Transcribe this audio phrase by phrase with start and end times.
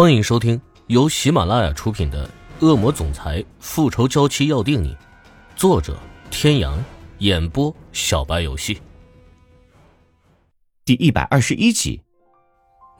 [0.00, 2.24] 欢迎收听由喜马拉雅出品的
[2.64, 4.94] 《恶魔总裁复仇娇妻要定你》，
[5.56, 5.98] 作者：
[6.30, 6.78] 天阳，
[7.18, 8.80] 演播：小白游戏。
[10.84, 12.00] 第一百二十一集，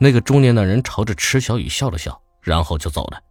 [0.00, 3.22] 那个中年男人朝着池小雨笑了笑，然后就走了。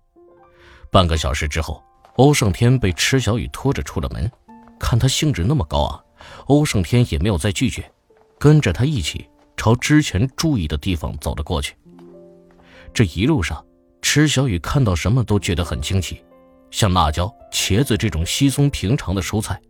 [0.89, 1.83] 半个小时之后，
[2.15, 4.31] 欧胜天被池小雨拖着出了门。
[4.79, 6.01] 看他兴致那么高昂，
[6.45, 7.91] 欧胜天也没有再拒绝，
[8.39, 9.27] 跟着他一起
[9.57, 11.75] 朝之前注意的地方走了过去。
[12.97, 13.63] 这一路上，
[14.01, 16.19] 池小雨看到什么都觉得很惊奇，
[16.71, 19.61] 像辣椒、茄子这种稀松平常的蔬菜，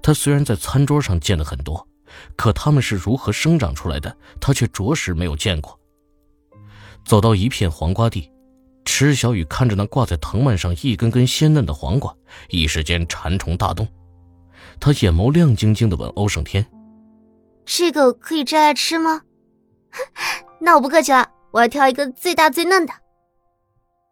[0.00, 1.88] 他虽然在餐桌上见了很多，
[2.36, 5.76] 可它们是如何生长出来的，他却着实没有见过。
[7.04, 8.30] 走到一片黄瓜地。
[8.84, 12.14] 池小雨看着那挂在藤蔓上一根根鲜嫩的黄瓜，
[12.48, 13.88] 一时间馋虫大动。
[14.78, 16.64] 他眼眸亮晶晶的问欧胜天
[17.66, 19.22] ：“这个可以摘来吃吗
[20.62, 22.92] ？”“那我不客气了，我要挑一个最大最嫩的。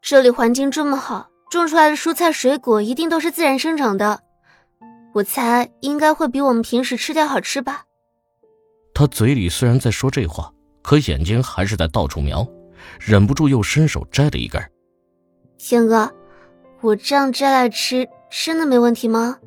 [0.02, 4.20] 这里环境这么好，种出来的蔬菜水果一定都是自然生长的，
[5.15, 7.84] 我猜应该会比我们平时吃掉好吃吧。”
[8.95, 12.46] 他嘴里虽然在说这话，可眼睛还是在到处瞄。
[13.01, 14.62] 忍不住又伸手摘了一根。
[15.59, 16.14] 天哥，
[16.80, 19.38] 我这样摘来吃，真的没问题吗？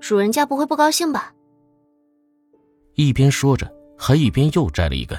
[0.00, 1.34] 主人家不会不高兴吧？
[2.94, 5.18] 一边说着，还一边又摘了一根。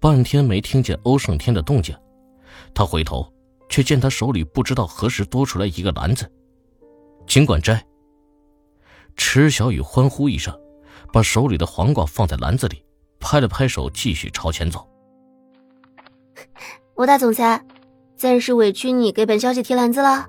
[0.00, 1.96] 半天没听见欧胜天的动静，
[2.74, 3.32] 他回头，
[3.68, 6.30] 却见他手里不知道何时多出来一个篮子。
[7.26, 7.84] 尽管摘。
[9.16, 10.54] 池小雨欢呼一声，
[11.10, 12.84] 把手里的黄瓜放在篮子里，
[13.18, 14.86] 拍了拍手，继续朝前走。
[16.96, 17.64] 吴大总裁，
[18.14, 20.28] 暂时委屈你给本小姐提篮子了。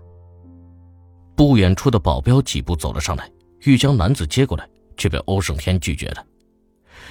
[1.36, 3.30] 不远处的保镖几步走了上来，
[3.66, 4.66] 欲将篮子接过来，
[4.96, 6.26] 却被欧胜天拒绝了。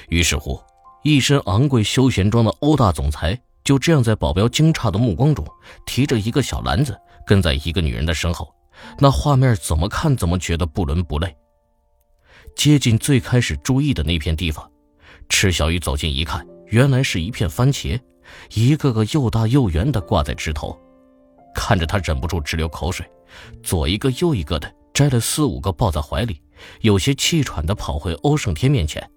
[0.08, 0.58] 于是乎，
[1.02, 5.47] 一身昂贵休闲装的欧大总裁就这样在保镖惊诧的目光中，
[5.86, 8.53] 提着一个小篮子，跟在一个女人的身后。
[8.98, 11.34] 那画面怎么看怎么觉得不伦不类。
[12.54, 14.70] 接近最开始注意的那片地方，
[15.28, 17.99] 池小雨走近一看，原来是一片番茄。
[18.54, 20.76] 一个个又大又圆的挂在枝头，
[21.54, 23.09] 看着他忍不住直流口水，
[23.62, 26.43] 左一个右一个的摘了四五个抱在怀里，
[26.81, 29.09] 有些气喘的跑回欧胜天面前。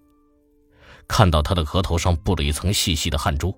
[1.09, 3.53] 看到他的额头上布了一层细细的汗珠，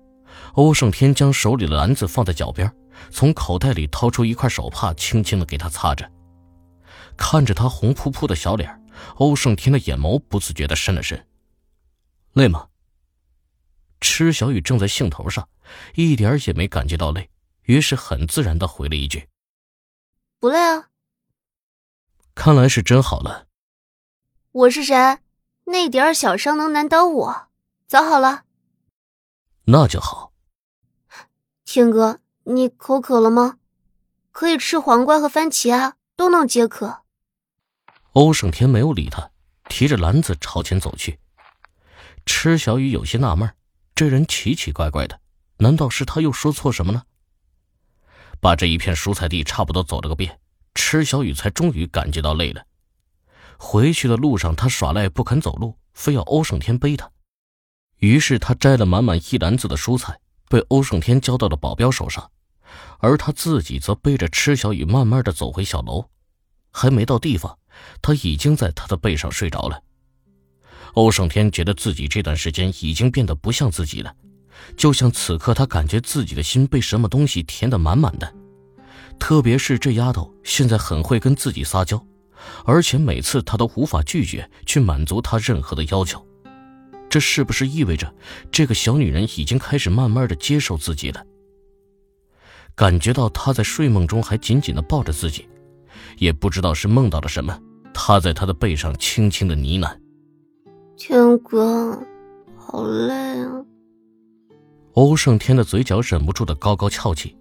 [0.54, 2.74] 欧胜天将手里的篮子放在脚边，
[3.10, 6.10] 从口袋里掏出一块手帕，轻轻的给他擦着。
[7.16, 8.82] 看着他红扑扑的小脸，
[9.16, 11.28] 欧胜天的眼眸不自觉的深了深。
[12.32, 12.68] 累吗？
[14.00, 15.48] 池小雨正在兴头上，
[15.94, 17.30] 一点也没感觉到累，
[17.64, 19.28] 于是很自然的回了一句
[20.40, 20.88] ：“不累啊。”
[22.34, 23.46] 看来是真好了。
[24.50, 24.96] 我是谁？
[25.72, 27.48] 那点儿小伤能难倒我？
[27.86, 28.44] 早好了。
[29.64, 30.34] 那就好。
[31.64, 33.56] 天哥，你口渴了吗？
[34.32, 37.04] 可以吃黄瓜和番茄啊，都能解渴。
[38.12, 39.30] 欧胜天没有理他，
[39.70, 41.18] 提着篮子朝前走去。
[42.26, 43.54] 池小雨有些纳闷。
[43.94, 45.20] 这人奇奇怪怪的，
[45.56, 47.06] 难道是他又说错什么了？
[48.40, 50.38] 把这一片蔬菜地差不多走了个遍，
[50.74, 52.62] 池小雨才终于感觉到累了。
[53.64, 57.08] 回去的路上，他耍赖不肯走路，非要欧胜天背他。
[57.98, 60.18] 于是他摘了满满一篮子的蔬菜，
[60.48, 62.28] 被欧胜天交到了保镖手上，
[62.98, 66.04] 而他自己则背着池小雨慢慢的走回小楼。
[66.72, 67.56] 还没到地方，
[68.02, 69.80] 他已经在他的背上睡着了。
[70.94, 74.12] 欧胜天觉得自己这段时间已经变得不像自己了，
[74.76, 78.34] 就像此刻他感觉自己的心被什么东西填得满满的。
[79.20, 82.04] 特别是这丫头现在很会跟自己撒娇，
[82.64, 86.24] 而且每次他都无法拒绝去满足她任何的要求。
[87.08, 88.12] 这是不是意味着
[88.50, 91.22] 这个小女人已经开始慢慢的接受自己了？
[92.74, 95.46] 感觉到她在睡梦中还紧紧的抱着自己，
[96.16, 97.58] 也不知道是梦到了什么，
[97.92, 99.94] 他在他的背上轻轻的呢喃。
[100.96, 102.02] 天哥，
[102.56, 103.14] 好累
[103.44, 103.62] 啊！
[104.94, 107.36] 欧胜天的嘴角忍不住的高高翘起，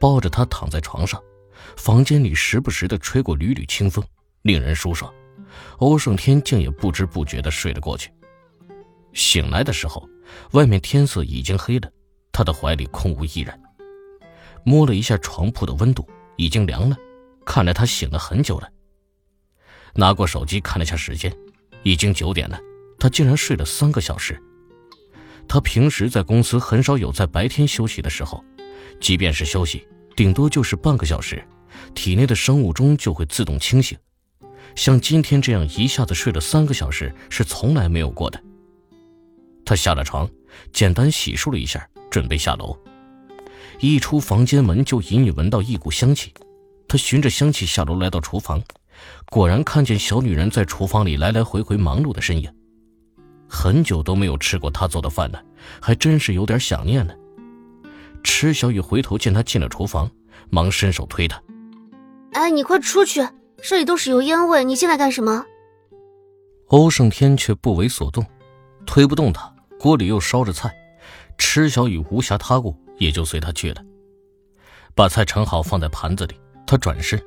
[0.00, 1.22] 抱着他躺在床上，
[1.76, 4.04] 房间里时不时的吹过缕缕清风，
[4.44, 5.12] 令人舒爽。
[5.78, 8.10] 欧胜天竟也不知不觉的睡了过去。
[9.12, 10.08] 醒来的时候，
[10.52, 11.90] 外面天色已经黑了，
[12.30, 13.60] 他的怀里空无一人。
[14.64, 16.06] 摸了一下床铺的温度，
[16.36, 16.96] 已经凉了，
[17.44, 18.68] 看来他醒了很久了。
[19.94, 21.34] 拿过手机看了下时间，
[21.82, 22.58] 已经九点了。
[22.98, 24.40] 他竟然睡了三个小时。
[25.46, 28.42] 他平时在公司很少有在白天休息的时候，
[29.00, 29.86] 即便是休息，
[30.16, 31.42] 顶多就是半个小时，
[31.94, 33.96] 体内的生物钟就会自动清醒。
[34.74, 38.42] 像今天这样一下子睡了三个小时，是从来没有过的。
[39.64, 40.28] 他下了床，
[40.72, 42.76] 简单洗漱了一下，准备下楼。
[43.80, 46.32] 一出房间门就隐隐闻到一股香气。
[46.86, 48.62] 他循着香气下楼，来到厨房，
[49.30, 52.52] 果然看见小女人在厨房里来来回回忙碌的身影。
[53.48, 55.42] 很久都没有吃过她做的饭了，
[55.80, 57.14] 还真是有点想念呢。
[58.22, 60.10] 池小雨回头见他进了厨房，
[60.50, 61.42] 忙伸手推他
[62.32, 63.20] ：“哎，你快出去，
[63.66, 65.46] 这里都是油烟味，你进来干什么？”
[66.68, 68.24] 欧胜天却不为所动，
[68.84, 70.74] 推不动他，锅里又烧着菜，
[71.38, 73.82] 池小雨无暇他顾，也就随他去了。
[74.94, 77.18] 把菜盛好放在盘子里，他转身：“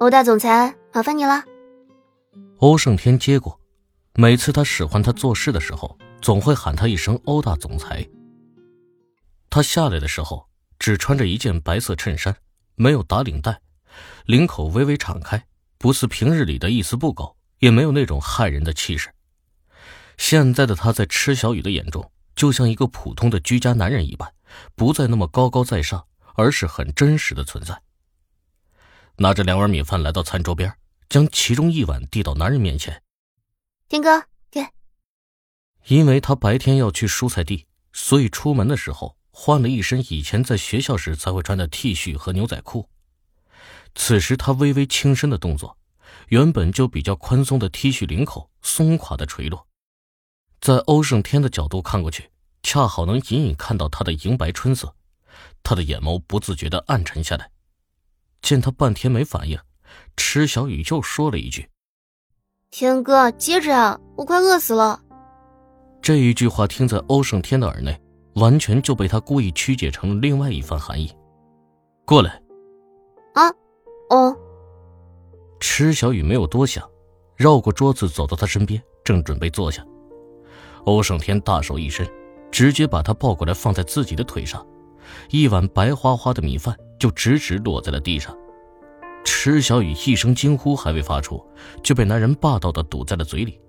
[0.00, 1.44] 欧大总裁，麻烦你了。”
[2.58, 3.60] 欧胜天接过。
[4.14, 8.06] 每次他使唤他做事的时候，总会喊他一声“欧大总裁”。
[9.50, 10.46] 他下来的时候
[10.78, 12.34] 只穿着一件白色衬衫，
[12.74, 13.58] 没有打领带，
[14.26, 15.46] 领口微微敞开，
[15.78, 19.12] 不似平日里的一丝不苟，也没有那种骇人的气势。
[20.16, 24.32] 现在的他在池小雨的眼中，就像一个普通的居家男人一般，
[24.74, 27.82] 不再那么高高在上，而是很真实的存在。
[29.16, 30.72] 拿着两碗米饭来到餐桌边，
[31.08, 33.02] 将其中一碗递到男人面前。
[33.88, 34.66] 天哥，给。
[35.86, 42.88] 因为他白天要去蔬菜地，所以出门的时候换了一身以前在学校时才会穿的 T 恤和牛仔裤。
[43.94, 45.76] 此时他微微轻身的动作，
[46.28, 49.66] 原本就比较宽松的 T 恤领口松垮的垂落，
[50.60, 52.30] 在欧胜天的角度看过去，
[52.62, 54.94] 恰好能隐隐看到他的银白春色。
[55.62, 57.50] 他的眼眸不自觉的暗沉下来。
[58.40, 59.58] 见他半天没反应，
[60.16, 61.68] 池小雨又说了一句。
[62.70, 64.00] 天哥，接着啊！
[64.16, 65.00] 我快饿死了。
[66.00, 67.96] 这一句话听在欧胜天的耳内，
[68.34, 71.14] 完全就被他故意曲解成了另外一番含义。
[72.04, 72.41] 过来。
[73.34, 73.48] 啊，
[74.10, 74.36] 哦。
[75.60, 76.88] 池小雨没有多想，
[77.36, 79.84] 绕过桌子走到他身边，正准备坐下。
[80.84, 82.06] 欧胜天大手一伸，
[82.50, 84.66] 直接把他抱过来放在自己的腿上，
[85.30, 88.36] 一碗白花花的米饭就直直落在了地上。
[89.24, 91.40] 池小雨一声惊呼还未发出，
[91.82, 93.60] 就被男人霸道的堵在了嘴里，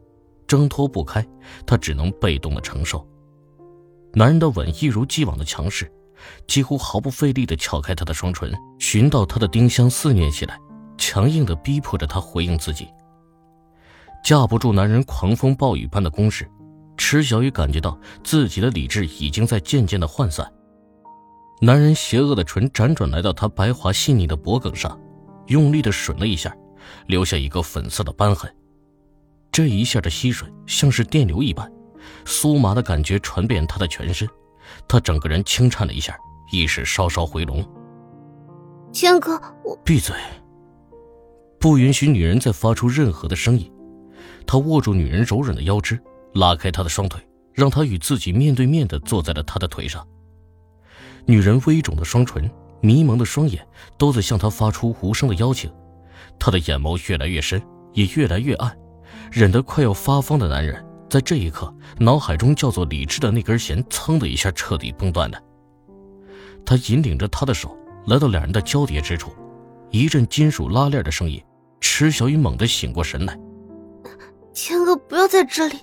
[0.48, 1.24] 挣脱不开，
[1.66, 3.07] 他只能被动的承受。
[4.13, 5.92] 男人的吻一如既往的强势，
[6.47, 10.59] 几乎毫不费力的撬开她的双唇，寻到她的丁香肆虐起来，
[10.97, 12.87] 强硬的逼迫着她回应自己。
[14.23, 16.49] 架不住男人狂风暴雨般的攻势，
[16.97, 20.49] 池小雨感觉到自己的理智已经在渐渐的涣散。
[21.61, 24.99] 男人邪恶的唇辗转来到她白滑细腻的脖颈上。
[25.47, 26.55] 用力的吮了一下，
[27.05, 28.49] 留下一个粉色的斑痕。
[29.51, 31.69] 这一下的吸吮像是电流一般，
[32.23, 34.25] 酥麻的感觉传遍他的全身，
[34.88, 36.18] 他整个人轻颤了一下，
[36.51, 37.63] 意识稍稍回笼。
[38.92, 40.15] 千哥，我闭嘴！
[41.60, 43.71] 不允许女人再发出任何的声音。
[44.45, 46.00] 他握住女人柔软的腰肢，
[46.33, 47.21] 拉开她的双腿，
[47.54, 50.07] 让她与自己面对面的坐在了他的腿上。
[51.25, 52.50] 女人微肿的双唇。
[52.86, 53.66] 迷蒙的双眼
[53.98, 55.71] 都在向他发出无声的邀请，
[56.38, 57.63] 他的眼眸越来越深，
[57.94, 58.77] 也越来越暗，
[59.31, 65.39] 忍得快要发疯的男人，在这一刻脑海中叫做理智的那根弦，噌的一下彻底崩断了。
[66.65, 67.77] 他引领着他的手
[68.07, 69.31] 来到两人的交叠之处，
[69.92, 71.39] 一阵金属拉链的声音，
[71.80, 73.38] 池小雨猛地醒过神来
[74.56, 75.77] ：“天哥，不要在这里！”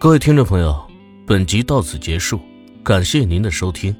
[0.00, 0.74] 各位听众朋友，
[1.26, 2.40] 本集到此结束，
[2.82, 3.94] 感谢您的收听。